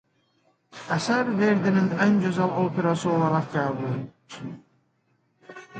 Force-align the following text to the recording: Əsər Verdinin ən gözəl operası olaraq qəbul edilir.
Əsər 0.95 1.29
Verdinin 1.41 1.91
ən 2.07 2.17
gözəl 2.25 2.57
operası 2.65 3.13
olaraq 3.17 3.53
qəbul 3.59 3.91
edilir. 3.99 4.57